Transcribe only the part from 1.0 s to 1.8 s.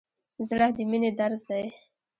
درس دی.